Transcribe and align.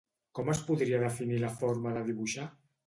Com 0.37 0.47
es 0.53 0.61
podria 0.69 1.03
definir 1.05 1.39
la 1.45 1.53
forma 1.63 1.97
de 2.01 2.05
dibuixar? 2.11 2.53